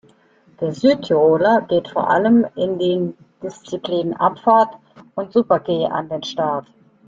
Der 0.59 0.73
Südtiroler 0.73 1.61
geht 1.69 1.89
vor 1.89 2.09
allem 2.09 2.43
in 2.55 2.79
den 2.79 3.15
Disziplinen 3.43 4.15
Abfahrt 4.15 4.75
und 5.13 5.31
Super-G 5.31 5.85
an 5.85 6.09
den 6.09 6.23
Start. 6.23 6.65